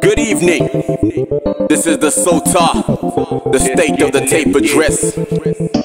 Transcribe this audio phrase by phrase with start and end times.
[0.00, 0.68] Good evening.
[1.68, 5.16] This is the SOTA, the state of the tape address.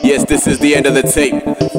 [0.04, 1.34] Yes, this is the end of the tape.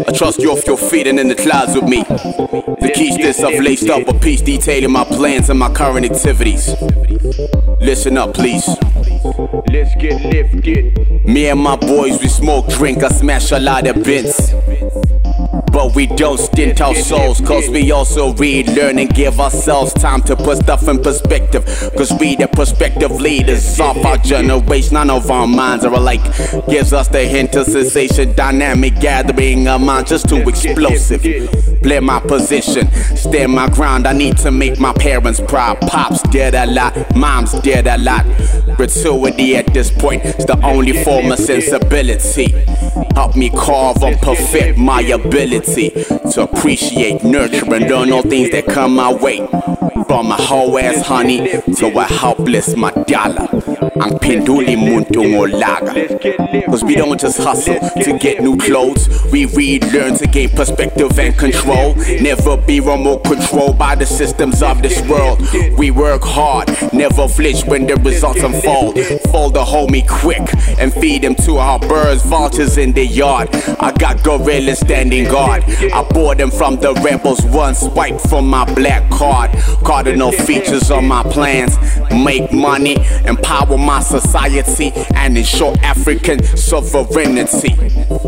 [0.09, 2.03] I trust you off your feet and in the clouds with me.
[2.03, 6.75] The keys this I've laced up a piece detailing my plans and my current activities.
[7.81, 8.67] Listen up, please.
[9.71, 11.27] Let's get lifted.
[11.27, 14.53] Me and my boys, we smoke, drink, I smash a lot of bins.
[15.75, 20.23] But we don't stint our souls, cause we also read, learn, and give ourselves time
[20.23, 21.65] to put stuff in perspective.
[21.97, 24.95] Cause we the prospective leaders of our generation.
[24.95, 26.23] None of our minds are alike.
[26.69, 31.74] Gives us the hint of sensation, dynamic gathering of minds just too explosive.
[31.85, 34.07] Play my position, stand my ground.
[34.07, 35.79] I need to make my parents proud.
[35.83, 38.25] Pops did a lot, moms did a lot.
[38.79, 42.53] Gratuity at this point is the only form of sensibility.
[43.15, 48.65] Help me carve and perfect my ability to appreciate, nurture, and learn all things that
[48.65, 49.47] come my way.
[50.07, 51.39] From a whole ass honey
[51.77, 53.49] to a helpless madala.
[54.01, 55.95] Ang penduli muntu ngolaga.
[56.67, 59.09] Cause we don't just hustle to get new clothes.
[59.33, 61.95] We read, learn to gain perspective and control.
[62.21, 65.41] Never be remote controlled by the systems of this world.
[65.79, 68.99] We work hard, never flinch when the results unfold.
[69.35, 70.43] Fold the homie quick
[70.79, 73.49] and feed them to our birds, vultures in the yard.
[73.81, 75.65] I got gorillas standing guard.
[75.65, 79.51] I bought them from the rebels, one swipe from my black card.
[79.85, 81.77] Cardinal features on my plans
[82.13, 87.75] make money, empower my society, and ensure African sovereignty.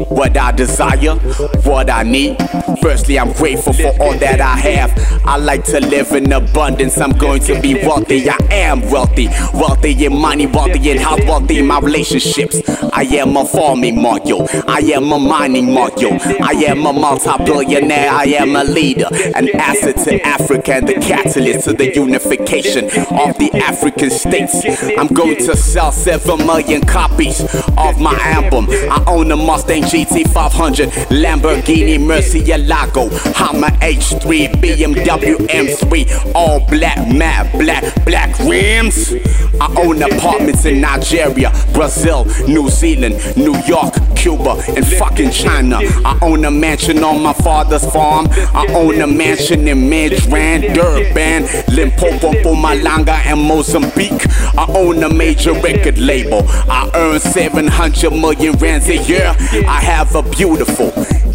[0.08, 1.14] What I desire,
[1.62, 2.36] what I need.
[2.82, 5.22] Firstly, I'm grateful for all that I have.
[5.24, 6.98] I like to live in abundance.
[6.98, 8.28] I'm going to be wealthy.
[8.28, 9.28] I am wealthy.
[9.54, 12.60] Wealthy in money, wealthy in health, wealthy in my relationships.
[12.92, 14.48] I am a farming module.
[14.66, 16.18] I am a mining module.
[16.40, 18.10] I am a multi billionaire.
[18.10, 19.08] I am a leader.
[19.34, 24.64] An asset to Africa and the catalyst to the unification of the African states.
[24.98, 28.66] I'm going to sell 7 million copies of my album.
[28.70, 37.52] I own a Mustang GT 500, Lamborghini Murcielago, Hummer H3, BMW M3, all black, matte
[37.52, 39.12] black, black rims.
[39.60, 45.78] I own apartments in Nigeria, Brazil, New Zealand, New York, Cuba, and fucking China.
[46.04, 48.28] I own a mansion on my father's farm.
[48.54, 51.42] I own a mansion in Midrand, Durban,
[51.74, 54.24] Limpopo, Mpumalanga, and Mozambique.
[54.56, 56.42] I own a major record label.
[56.70, 59.34] I earn 700 million rands a year.
[59.68, 60.92] I have a beautiful,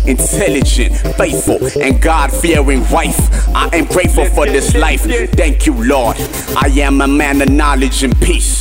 [0.07, 3.19] intelligent, faithful, and God fearing wife.
[3.53, 5.01] I am grateful for this life.
[5.41, 6.15] Thank you, Lord.
[6.55, 8.60] I am a man of knowledge and peace.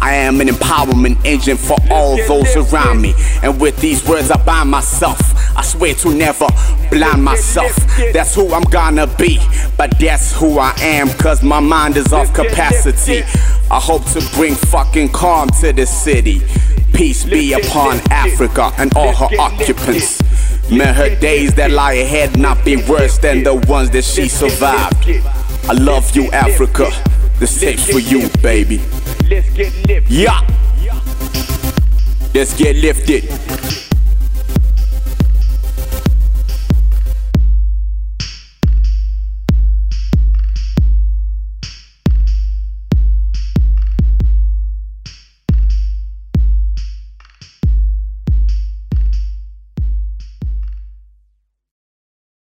[0.00, 3.14] I am an empowerment engine for all those around me.
[3.42, 5.18] And with these words, I bind myself.
[5.56, 6.46] I swear to never
[6.90, 7.74] blind myself.
[8.12, 9.38] That's who I'm gonna be.
[9.76, 13.22] But that's who I am, cause my mind is off capacity.
[13.70, 16.42] I hope to bring fucking calm to this city.
[16.94, 20.20] Peace be upon Africa and all her occupants.
[20.70, 24.96] May her days that lie ahead not be worse than the ones that she survived.
[25.68, 26.90] I love you, Africa.
[27.38, 28.80] This tape's for you, baby.
[29.30, 30.08] Let's get lifted.
[30.08, 30.40] Yeah.
[32.34, 33.24] Let's get lifted.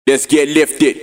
[0.06, 0.82] Let's get lifted.